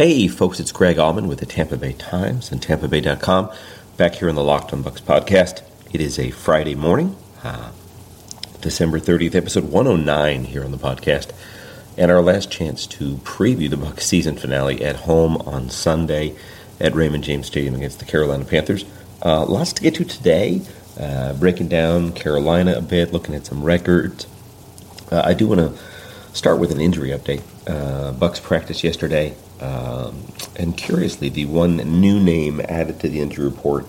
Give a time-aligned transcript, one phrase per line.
[0.00, 3.50] Hey folks, it's Greg Auman with the Tampa Bay Times and TampaBay.com.
[3.98, 5.60] Back here on the Locked on Bucs podcast.
[5.92, 7.70] It is a Friday morning, uh,
[8.62, 11.32] December 30th, episode 109 here on the podcast,
[11.98, 16.34] and our last chance to preview the Bucs season finale at home on Sunday
[16.80, 18.86] at Raymond James Stadium against the Carolina Panthers.
[19.22, 20.62] Uh, lots to get to today.
[20.98, 24.26] Uh, breaking down Carolina a bit, looking at some records.
[25.12, 25.78] Uh, I do want to
[26.34, 27.42] start with an injury update.
[27.66, 33.44] Uh, Bucs practice yesterday, um, and curiously, the one new name added to the injury
[33.44, 33.86] report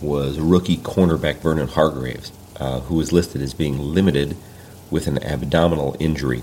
[0.00, 4.36] was rookie cornerback Vernon Hargreaves, uh, who was listed as being limited
[4.90, 6.42] with an abdominal injury.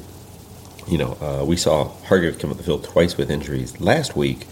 [0.87, 4.47] You know, uh, we saw Hargreaves come up the field twice with injuries last week,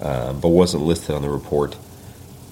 [0.00, 1.76] uh, but wasn't listed on the report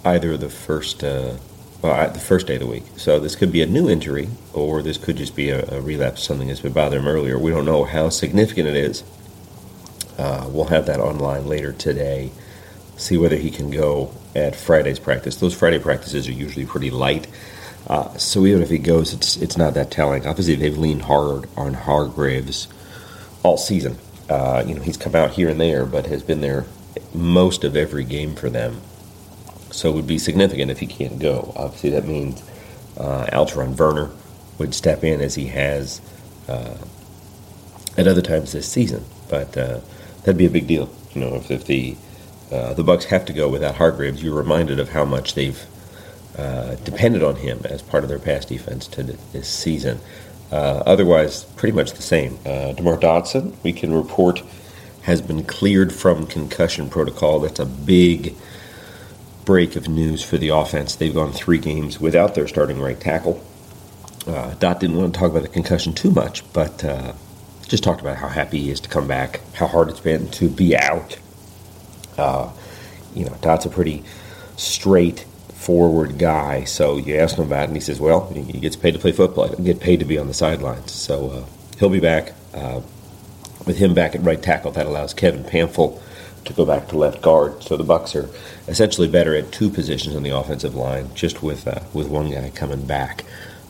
[0.04, 1.36] either the first uh,
[1.84, 2.84] well, the first day of the week.
[2.96, 6.22] So this could be a new injury, or this could just be a, a relapse,
[6.22, 7.38] something that's been bothering him earlier.
[7.38, 9.04] We don't know how significant it is.
[10.18, 12.30] Uh, we'll have that online later today.
[12.96, 15.36] See whether he can go at Friday's practice.
[15.36, 17.26] Those Friday practices are usually pretty light.
[17.86, 20.26] Uh, so even if he goes, it's it's not that telling.
[20.26, 22.68] Obviously, they've leaned hard on Hargreaves
[23.42, 23.98] all season.
[24.28, 26.64] Uh, you know, he's come out here and there, but has been there
[27.12, 28.80] most of every game for them.
[29.70, 31.52] So it would be significant if he can't go.
[31.56, 32.42] Obviously, that means
[32.96, 34.10] uh, Alterraun Verner
[34.58, 36.00] would step in as he has
[36.48, 36.78] uh,
[37.98, 39.04] at other times this season.
[39.28, 39.80] But uh,
[40.24, 40.90] that'd be a big deal.
[41.12, 41.96] You know, if, if the
[42.50, 45.64] uh, the Bucs have to go without Hargreaves, you're reminded of how much they've
[46.36, 49.98] uh, depended on him as part of their pass defense to this season.
[50.52, 52.38] Uh, otherwise, pretty much the same.
[52.44, 54.42] Uh, Demar Dotson, we can report,
[55.02, 57.40] has been cleared from concussion protocol.
[57.40, 58.34] That's a big
[59.44, 60.94] break of news for the offense.
[60.94, 63.42] They've gone three games without their starting right tackle.
[64.26, 67.12] Uh, Dot didn't want to talk about the concussion too much, but uh,
[67.66, 70.48] just talked about how happy he is to come back, how hard it's been to
[70.48, 71.18] be out.
[72.16, 72.50] Uh,
[73.14, 74.04] you know, Dot's a pretty
[74.56, 75.20] straight
[75.54, 78.92] forward guy, so you ask him about it, and he says, "Well, he gets paid
[78.92, 79.50] to play football.
[79.50, 81.44] I get paid to be on the sidelines." So uh,
[81.78, 82.34] he'll be back.
[82.52, 82.80] Uh,
[83.66, 86.00] with him back at right tackle, that allows Kevin Pamphile
[86.44, 87.62] to go back to left guard.
[87.62, 88.28] So the Bucs are
[88.68, 92.50] essentially better at two positions on the offensive line, just with uh, with one guy
[92.50, 93.24] coming back.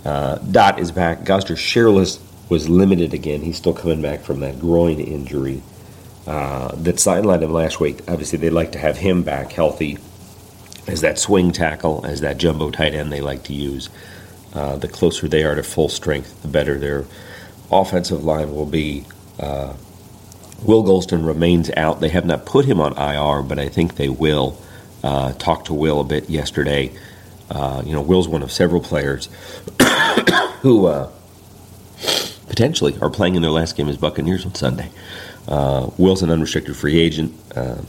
[0.04, 1.25] Uh, Dot is back.
[1.25, 2.19] Gosder Cherilus
[2.49, 3.43] was limited again.
[3.43, 5.62] He's still coming back from that groin injury
[6.27, 8.00] uh, that sidelined him last week.
[8.09, 9.99] Obviously, they'd like to have him back healthy
[10.87, 13.88] as that swing tackle, as that jumbo tight end they like to use.
[14.53, 17.04] Uh, the closer they are to full strength, the better their
[17.71, 19.04] offensive line will be.
[19.38, 19.72] Uh,
[20.62, 22.00] Will Gholston remains out.
[22.00, 24.59] They have not put him on IR, but I think they will.
[25.03, 26.91] Uh, talked to Will a bit yesterday.
[27.50, 29.28] Uh, you know, Will's one of several players
[30.62, 31.10] who uh,
[32.54, 34.88] potentially are playing in their last game as Buccaneers on Sunday.
[35.48, 37.82] Uh, Will's an unrestricted free agent, uh,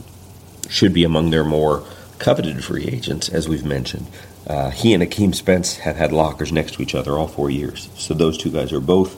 [0.68, 1.84] should be among their more
[2.18, 4.08] coveted free agents, as we've mentioned.
[4.44, 7.88] Uh, he and Akeem Spence have had lockers next to each other all four years.
[7.94, 9.14] So those two guys are both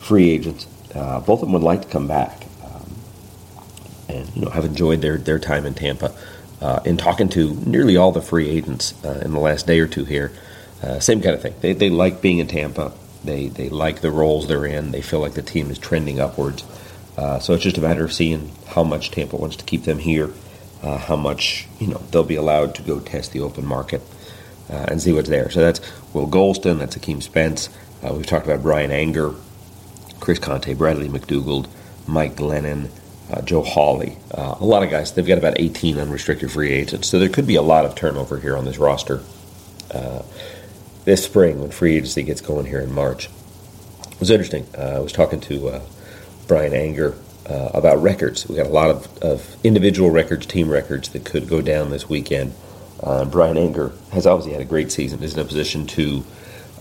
[0.00, 0.66] free agents.
[0.94, 2.94] Uh, both of them would like to come back um,
[4.08, 6.14] and you know have enjoyed their, their time in Tampa.
[6.62, 9.86] Uh, in talking to nearly all the free agents uh, in the last day or
[9.86, 10.32] two here,
[10.82, 11.54] uh, same kind of thing.
[11.60, 12.92] They, they like being in Tampa.
[13.24, 14.90] They, they like the roles they're in.
[14.90, 16.64] They feel like the team is trending upwards.
[17.16, 19.98] Uh, so it's just a matter of seeing how much Tampa wants to keep them
[19.98, 20.30] here,
[20.82, 24.00] uh, how much you know they'll be allowed to go test the open market
[24.70, 25.50] uh, and see what's there.
[25.50, 25.80] So that's
[26.14, 27.68] Will Gholston, that's Akeem Spence.
[28.02, 29.34] Uh, we've talked about Bryan Anger,
[30.20, 31.68] Chris Conte, Bradley McDougald,
[32.06, 32.90] Mike Glennon,
[33.30, 34.16] uh, Joe Hawley.
[34.32, 35.12] Uh, a lot of guys.
[35.12, 38.38] They've got about 18 unrestricted free agents, so there could be a lot of turnover
[38.38, 39.22] here on this roster
[41.04, 43.28] this spring when free agency gets going here in March.
[44.10, 44.66] It was interesting.
[44.78, 45.82] I was talking to
[46.46, 47.16] Bryan Anger
[47.48, 48.48] uh, about records.
[48.48, 52.08] We got a lot of, of individual records, team records that could go down this
[52.08, 52.54] weekend.
[53.02, 55.22] Uh, Bryan Anger has obviously had a great season.
[55.22, 56.24] Is in a position to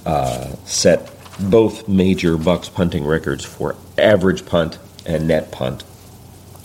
[0.06, 5.84] uh, set both major Bucs punting records for average punt and net punt.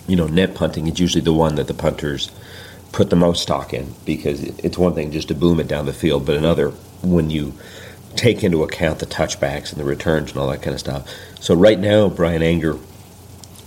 [0.07, 2.31] You know, net punting is usually the one that the punters
[2.93, 5.93] put the most stock in because it's one thing just to boom it down the
[5.93, 7.55] field, but another when you
[8.15, 11.09] take into account the touchbacks and the returns and all that kind of stuff.
[11.41, 12.79] So right now, Bryan Anger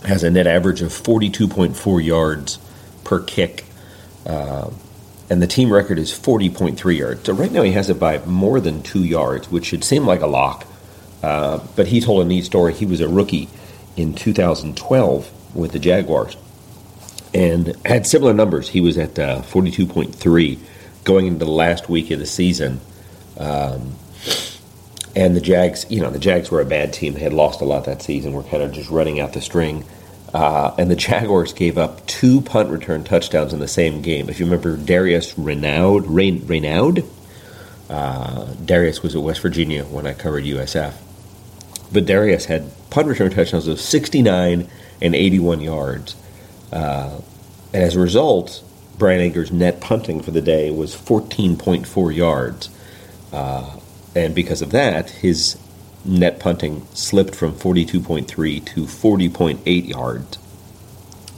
[0.05, 2.59] has a net average of 42.4 yards
[3.03, 3.65] per kick.
[4.25, 4.71] Uh,
[5.29, 7.23] and the team record is 40.3 yards.
[7.25, 10.21] So right now he has it by more than two yards, which should seem like
[10.21, 10.65] a lock.
[11.21, 12.73] Uh, but he told a neat story.
[12.73, 13.49] He was a rookie
[13.95, 16.37] in 2012 with the Jaguars
[17.33, 18.69] and had similar numbers.
[18.69, 20.59] He was at uh, 42.3
[21.03, 22.79] going into the last week of the season.
[23.39, 23.95] Um,
[25.15, 27.13] and the Jags, you know, the Jags were a bad team.
[27.13, 28.33] They had lost a lot that season.
[28.33, 29.86] We're kind of just running out the string.
[30.33, 34.30] Uh, and the Jaguars gave up two punt return touchdowns in the same game.
[34.30, 37.03] If you remember, Darius Reynaud, Reyn,
[37.89, 40.94] uh, Darius was at West Virginia when I covered USF.
[41.91, 44.69] But Darius had punt return touchdowns of 69
[45.01, 46.15] and 81 yards.
[46.71, 47.19] Uh,
[47.74, 48.63] and as a result,
[48.97, 52.69] Bryan Anger's net punting for the day was 14.4 yards.
[53.31, 53.79] Uh,
[54.15, 55.57] and because of that, his
[56.05, 60.37] net punting slipped from 42.3 to 40.8 yards.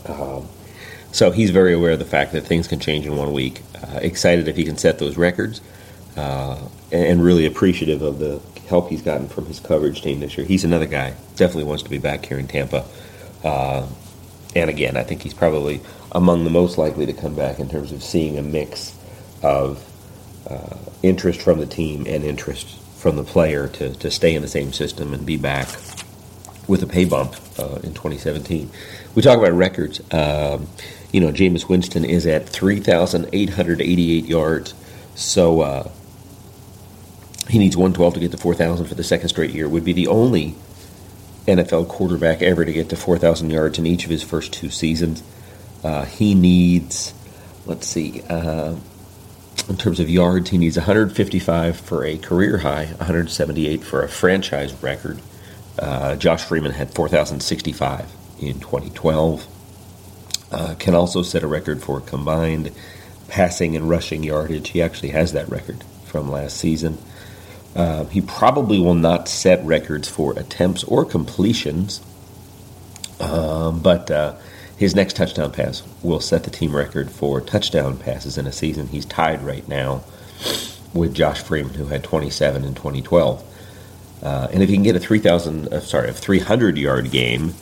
[0.05, 0.47] Um,
[1.11, 3.61] so he's very aware of the fact that things can change in one week.
[3.75, 5.61] Uh, excited if he can set those records,
[6.15, 6.59] uh,
[6.91, 10.45] and really appreciative of the help he's gotten from his coverage team this year.
[10.45, 12.85] He's another guy definitely wants to be back here in Tampa.
[13.43, 13.85] Uh,
[14.55, 17.91] and again, I think he's probably among the most likely to come back in terms
[17.91, 18.97] of seeing a mix
[19.41, 19.85] of
[20.51, 24.48] uh, interest from the team and interest from the player to, to stay in the
[24.48, 25.68] same system and be back
[26.68, 28.69] with a pay bump uh, in 2017.
[29.15, 30.01] We talk about records.
[30.13, 30.68] Um,
[31.12, 34.74] you know, Jameis Winston is at 3,888 yards.
[35.15, 35.89] So uh,
[37.50, 39.68] he needs 112 to get to 4,000 for the second straight year.
[39.68, 40.56] Would be the only
[41.48, 45.24] NFL quarterback ever to get to 4,000 yards in each of his first two seasons.
[45.83, 47.13] Uh, he needs,
[47.65, 48.75] let's see, uh,
[49.71, 54.73] in terms of yards, he needs 155 for a career high, 178 for a franchise
[54.83, 55.18] record.
[55.79, 59.47] Uh, Josh Freeman had 4,065 in 2012.
[60.51, 62.73] Uh, can also set a record for combined
[63.29, 64.68] passing and rushing yardage.
[64.69, 66.97] He actually has that record from last season.
[67.74, 72.01] Uh, he probably will not set records for attempts or completions,
[73.21, 74.35] um, but uh,
[74.81, 78.88] his next touchdown pass will set the team record for touchdown passes in a season.
[78.88, 80.04] He's tied right now
[80.92, 84.24] with Josh Freeman, who had 27 in 2012.
[84.24, 87.54] Uh, and if he can get a 3,000, uh, sorry, a 300 yard game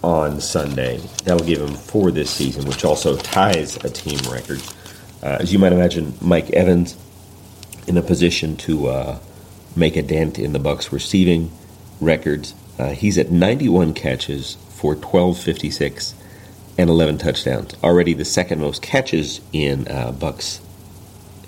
[0.00, 4.62] on Sunday, that'll give him four this season, which also ties a team record.
[5.24, 6.96] Uh, as you might imagine, Mike Evans
[7.88, 9.18] in a position to uh,
[9.74, 11.50] make a dent in the Bucs receiving
[12.00, 12.54] records.
[12.78, 16.14] Uh, he's at 91 catches for 1256
[16.76, 17.74] and 11 touchdowns.
[17.82, 20.60] Already the second most catches in uh, Bucs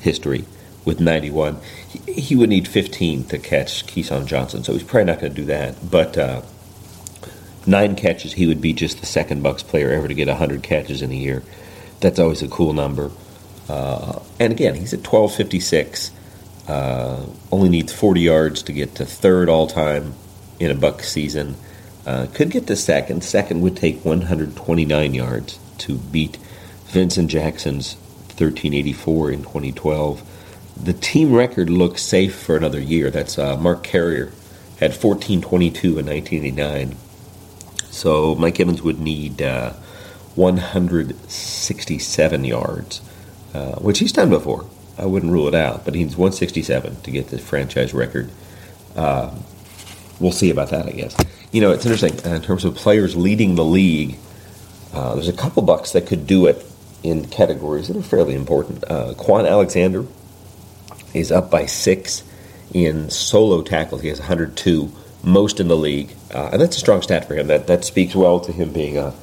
[0.00, 0.44] history
[0.84, 1.58] with 91.
[1.88, 5.40] He, he, would need 15 to catch Keyshawn Johnson, so he's probably not going to
[5.40, 5.90] do that.
[5.90, 6.42] But uh,
[7.66, 11.02] nine catches, he would be just the second Bucs player ever to get 100 catches
[11.02, 11.42] in a year.
[12.00, 13.10] That's always a cool number.
[13.68, 16.12] Uh, and again, he's at 1256.
[16.68, 20.14] Uh, only needs 40 yards to get to third all time
[20.60, 21.56] in a buck season.
[22.06, 23.24] Uh, could get to second.
[23.24, 26.36] Second would take 129 yards to beat
[26.86, 27.96] Vincent Jackson's
[28.38, 30.22] 1384 in 2012.
[30.82, 33.10] The team record looks safe for another year.
[33.10, 34.26] That's uh, Mark Carrier
[34.78, 36.96] had 1422 in 1989.
[37.90, 39.72] So Mike Evans would need uh,
[40.36, 43.00] 167 yards,
[43.54, 44.66] uh, which he's done before.
[44.98, 48.30] I wouldn't rule it out, but he needs 167 to get the franchise record.
[50.16, 51.16] Uh, we'll see about that, I guess.
[51.52, 54.16] You know, it's interesting uh, in terms of players leading the league.
[54.92, 56.64] Uh, there's a couple bucks that could do it
[57.02, 58.84] in categories that are fairly important.
[58.84, 60.06] Uh, Kwon Alexander
[61.14, 62.22] is up by six
[62.72, 64.02] in solo tackles.
[64.02, 64.90] He has 102,
[65.22, 67.46] most in the league, uh, and that's a strong stat for him.
[67.46, 69.14] That that speaks well to him being a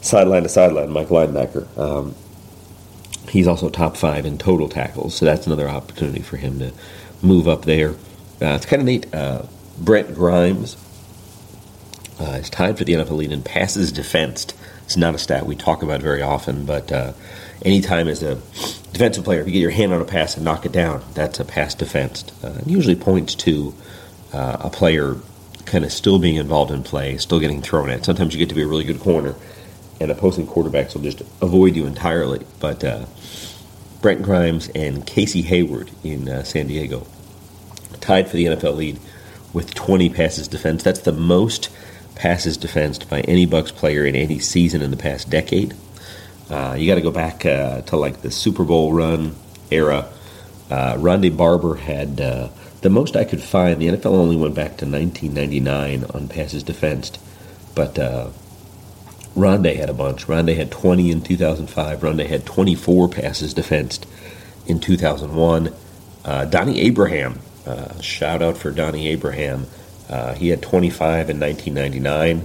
[0.00, 1.66] sideline to sideline Mike linebacker.
[1.78, 2.14] Um,
[3.32, 6.72] He's also top five in total tackles, so that's another opportunity for him to
[7.22, 7.90] move up there.
[8.42, 9.06] Uh, it's kind of neat.
[9.78, 10.76] Brent Grimes
[12.20, 14.54] uh, is tied for the NFL lead in passes defensed.
[14.84, 17.12] It's not a stat we talk about very often, but uh,
[17.64, 18.36] anytime as a
[18.92, 21.40] defensive player, if you get your hand on a pass and knock it down, that's
[21.40, 22.32] a pass defensed.
[22.44, 23.74] Uh, it usually points to
[24.32, 25.16] uh, a player
[25.64, 28.04] kind of still being involved in play, still getting thrown at.
[28.04, 29.34] Sometimes you get to be a really good corner
[30.00, 32.44] and opposing quarterbacks will just avoid you entirely.
[32.60, 33.06] But uh,
[34.00, 37.06] Brent Grimes and Casey Hayward in uh, San Diego
[38.00, 38.98] tied for the NFL lead
[39.52, 40.84] with 20 passes defensed.
[40.84, 41.68] That's the most
[42.14, 45.74] passes defensed by any Bucs player in any season in the past decade.
[46.50, 49.34] Uh, you got to go back uh, to like the Super Bowl run
[49.70, 50.08] era.
[50.70, 52.48] Uh, Ronde Barber had uh,
[52.82, 53.80] the most I could find.
[53.80, 57.18] The NFL only went back to 1999 on passes defensed,
[57.74, 58.28] but uh,
[59.34, 60.26] Rondé had a bunch.
[60.26, 62.00] Rondé had 20 in 2005.
[62.00, 64.06] Rondé had 24 passes defensed
[64.66, 65.74] in 2001.
[66.24, 69.66] Uh, Donnie Abraham, uh, shout out for Donnie Abraham.
[70.08, 72.44] Uh, he had 25 in 1999.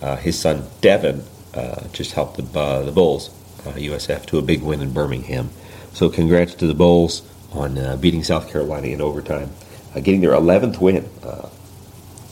[0.00, 1.22] Uh, his son Devin
[1.54, 3.30] uh, just helped the, uh, the Bulls,
[3.64, 5.50] USF, to a big win in Birmingham.
[5.92, 9.50] So congrats to the Bulls on beating South Carolina in overtime,
[9.94, 11.08] getting their 11th win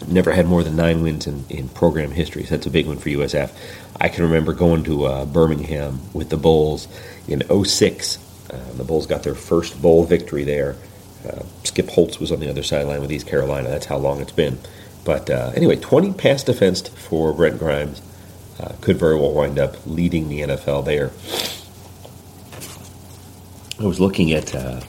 [0.08, 2.42] never had more than nine wins in, in program history.
[2.44, 3.52] So that's a big one for USF.
[4.00, 6.88] I can remember going to Birmingham with the Bulls
[7.28, 8.18] in 06.
[8.50, 10.76] Uh, the Bulls got their first bowl victory there.
[11.26, 13.68] Uh, Skip Holtz was on the other sideline with East Carolina.
[13.68, 14.58] That's how long it's been.
[15.04, 18.02] But uh, anyway, 20 pass defense for Brent Grimes.
[18.58, 21.10] Uh, could very well wind up leading the NFL there.
[23.82, 24.80] I was looking at uh,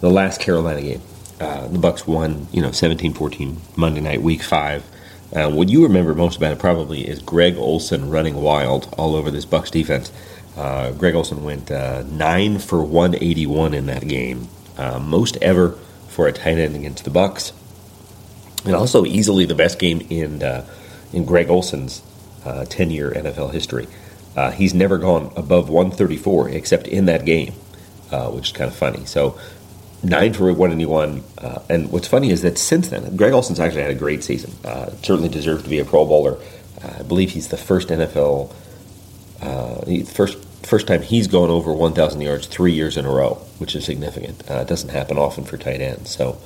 [0.00, 1.02] the last Carolina game.
[1.38, 4.82] the Bucs won, you know, 17-14 Monday night, Week Five.
[5.34, 9.30] Uh, what you remember most about it probably is Greg Olsen running wild all over
[9.30, 10.12] this Bucs defense.
[10.56, 15.70] Uh, Greg Olsen went uh, nine for 181 in that game, uh, most ever
[16.08, 17.52] for a tight end against the Bucs,
[18.64, 20.66] and also easily the best game in uh,
[21.12, 22.02] in Greg Olsen's
[22.44, 23.88] 10-year uh, NFL history.
[24.54, 27.52] he's never gone above 134 except in that game,
[28.30, 29.04] which is kind of funny.
[29.04, 29.38] So
[30.02, 31.22] nine for 181.
[31.38, 34.52] Uh, and what's funny is that since then, Greg Olsen's actually had a great season.
[34.64, 36.38] Uh, certainly deserves to be a Pro Bowler.
[36.82, 38.52] Uh, I believe he's the first NFL,
[39.40, 43.74] uh, first first time he's gone over 1,000 yards three years in a row, which
[43.74, 44.42] is significant.
[44.50, 46.10] Uh, it doesn't happen often for tight ends.
[46.10, 46.38] So,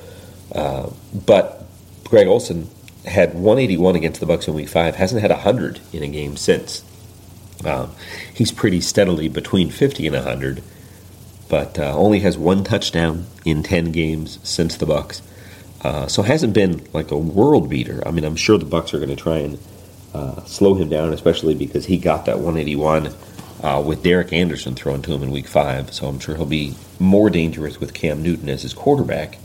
[0.55, 1.65] uh, but
[2.05, 2.69] Greg Olsen
[3.07, 4.97] had 181 against the Bucs in Week Five.
[4.97, 6.85] Hasn't had 100 in a game since.
[7.65, 7.93] Um,
[8.35, 10.63] he's pretty steadily between 50 and 100
[11.51, 15.21] but uh, only has one touchdown in 10 games since the Bucs.
[15.83, 18.03] Uh, so hasn't been like a world beater.
[18.07, 19.59] I mean, I'm sure the Bucs are going to try and
[20.15, 23.13] uh, slow him down, especially because he got that 181
[23.63, 25.93] uh, with Derek Anderson thrown to him in Week Five.
[25.93, 29.39] So I'm sure he'll be more dangerous with Cam Newton as his quarterback.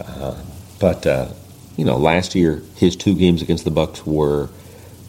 [0.00, 0.36] Uh,
[0.78, 1.28] but uh,
[1.76, 4.48] you know, last year his two games against the Bucs were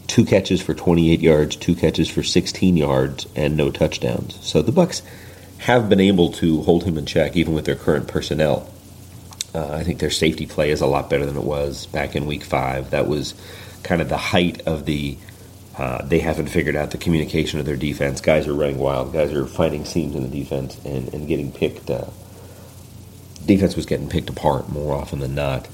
[0.06, 4.38] two catches for 28 yards, two catches for 16 yards, and no touchdowns.
[4.46, 5.02] So the Bucs
[5.58, 8.68] have been able to hold him in check even with their current personnel.
[9.54, 12.26] Uh, I think their safety play is a lot better than it was back in
[12.26, 12.90] week five.
[12.90, 13.34] That was
[13.82, 15.16] kind of the height of the.
[15.76, 18.20] Uh, they haven't figured out the communication of their defense.
[18.20, 19.12] Guys are running wild.
[19.12, 21.90] Guys are finding seams in the defense and, and getting picked.
[21.90, 22.06] Uh,
[23.44, 25.68] defense was getting picked apart more often than not.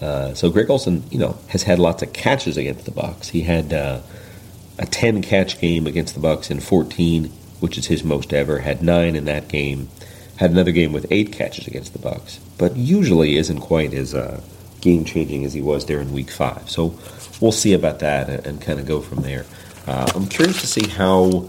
[0.00, 3.28] Uh, so Greg Olsen, you know, has had lots of catches against the Bucs.
[3.28, 4.00] He had uh,
[4.78, 7.30] a 10 catch game against the Bucs in 14
[7.62, 9.88] which is his most ever, had nine in that game.
[10.36, 14.40] Had another game with eight catches against the Bucs, but usually isn't quite as uh,
[14.82, 16.68] game changing as he was there in Week Five.
[16.68, 16.98] So
[17.40, 19.46] we'll see about that and, and kind of go from there.
[19.86, 21.48] Uh, I'm curious to see how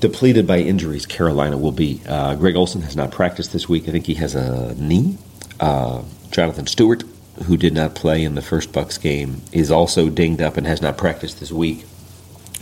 [0.00, 2.00] depleted by injuries Carolina will be.
[2.06, 3.88] Uh, Greg Olsen has not practiced this week.
[3.88, 5.18] I think he has a knee.
[5.60, 7.02] Uh, Jonathan Stewart,
[7.44, 10.82] who did not play in the first Bucs game, is also dinged up and has
[10.82, 11.84] not practiced this week.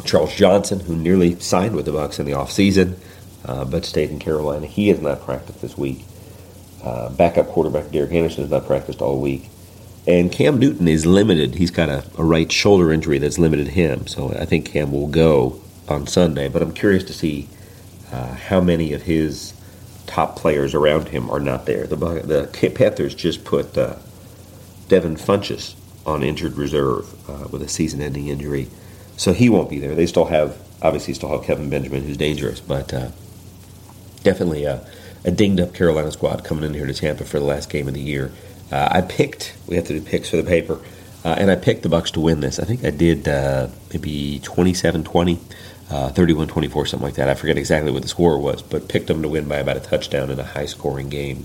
[0.04, 2.96] Charles Johnson, who nearly signed with the Bucs in the offseason,
[3.44, 4.66] uh, but stayed in Carolina.
[4.66, 6.04] He has not practiced this week.
[6.84, 9.48] Uh, backup quarterback Derek Anderson has not practiced all week.
[10.06, 11.54] And Cam Newton is limited.
[11.54, 14.06] He's got a, a right shoulder injury that's limited him.
[14.06, 16.48] So I think Cam will go on Sunday.
[16.48, 17.48] But I'm curious to see
[18.12, 19.54] uh, how many of his
[20.06, 21.86] top players around him are not there.
[21.86, 23.96] The, the Panthers just put uh,
[24.88, 25.74] Devin Funchess
[26.04, 28.68] on injured reserve uh, with a season ending injury.
[29.16, 29.94] So he won't be there.
[29.94, 33.08] They still have, obviously, still have Kelvin Benjamin, who's dangerous, but uh,
[34.22, 34.66] definitely
[35.24, 37.94] a, dinged up Carolina squad coming in here to Tampa for the last game of
[37.94, 38.32] the year.
[38.70, 40.80] Uh, I picked, we have to do picks for the paper,
[41.24, 42.58] uh, and I picked the Bucs to win this.
[42.58, 45.40] I think I did uh, maybe 27 20.
[45.90, 47.28] Uh, 31 24, something like that.
[47.28, 49.80] I forget exactly what the score was, but picked them to win by about a
[49.80, 51.44] touchdown in a high scoring game.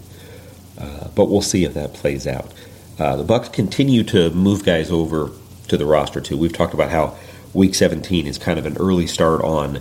[0.77, 2.53] Uh, but we'll see if that plays out.
[2.95, 5.31] the Bucs continue to move guys over
[5.67, 6.37] to the roster, too.
[6.37, 7.17] We've talked about how
[7.53, 9.79] week 17 is kind of an early start on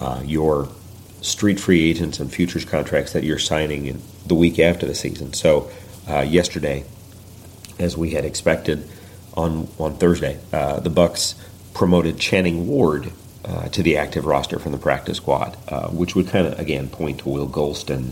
[0.00, 0.68] uh, your
[1.22, 5.32] street free agents and futures contracts that you're signing in the week after the season.
[5.32, 5.70] So,
[6.08, 6.84] uh, yesterday,
[7.78, 8.86] as we had expected
[9.34, 11.34] on on Thursday, uh, the Bucs
[11.74, 13.12] promoted Channing Ward
[13.44, 16.88] uh, to the active roster from the practice squad, uh, which would kind of again
[16.88, 18.10] point to Will Gholston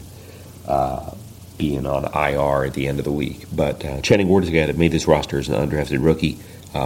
[0.66, 1.10] uh,
[1.58, 3.44] being on IR at the end of the week.
[3.52, 6.38] But Channing Ward is a guy that made this roster as an undrafted rookie.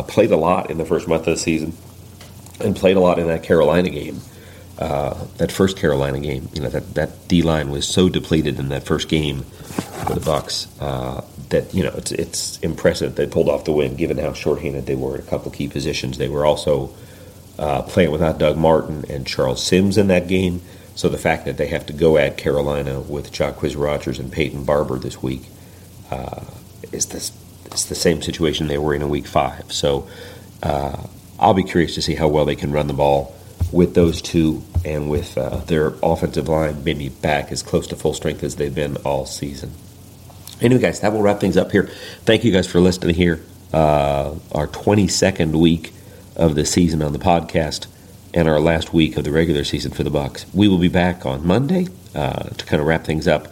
[0.08, 1.74] played a lot in the first month of the season
[2.60, 4.20] and played a lot in that Carolina game.
[4.78, 8.70] Uh, that first Carolina game, you know, that, that D line was so depleted in
[8.70, 13.48] that first game for the Bucs uh, that you know it's it's impressive they pulled
[13.48, 16.18] off the win, given how shorthanded they were at a couple key positions.
[16.18, 16.90] They were also
[17.58, 20.60] uh, playing without Doug Martin and Charles Sims in that game.
[20.96, 24.64] So the fact that they have to go at Carolina with Jacquizz Rodgers and Peyton
[24.64, 25.42] Barber this week
[26.10, 26.44] uh,
[26.92, 27.32] is this
[27.66, 29.72] it's the same situation they were in in Week Five.
[29.72, 30.08] So
[30.62, 31.06] uh,
[31.38, 33.34] I'll be curious to see how well they can run the ball
[33.74, 38.14] with those two and with uh, their offensive line maybe back as close to full
[38.14, 39.72] strength as they've been all season.
[40.60, 41.90] Anyway, guys, that will wrap things up here.
[42.20, 43.42] Thank you guys for listening here.
[43.72, 45.92] Uh, our 22nd week
[46.36, 47.88] of the season on the podcast
[48.32, 50.44] and our last week of the regular season for the Bucs.
[50.54, 53.48] We will be back on Monday uh, to kind of wrap things up.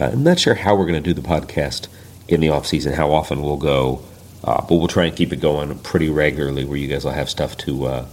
[0.00, 1.86] Uh, I'm not sure how we're going to do the podcast
[2.26, 4.02] in the off season, how often we'll go,
[4.42, 7.30] uh, but we'll try and keep it going pretty regularly, where you guys will have
[7.30, 8.06] stuff to uh,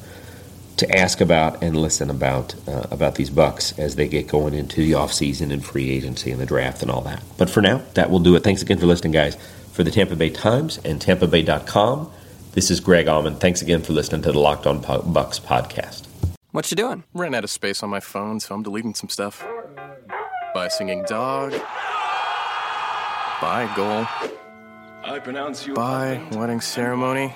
[0.79, 4.77] to ask about and listen about uh, about these Bucs as they get going into
[4.77, 7.21] the off season and free agency and the draft and all that.
[7.37, 8.43] But for now, that will do it.
[8.43, 9.37] Thanks again for listening, guys.
[9.73, 12.11] For the Tampa Bay Times and TampaBay.com,
[12.53, 13.39] this is Greg Auman.
[13.39, 16.05] Thanks again for listening to the Locked On Bucs podcast.
[16.51, 17.03] What you doing?
[17.13, 19.45] Ran out of space on my phone, so I'm deleting some stuff.
[20.53, 21.51] Bye, singing dog.
[23.41, 24.07] Bye, goal.
[25.03, 25.75] I pronounce you.
[25.75, 27.35] Bye, wedding ceremony.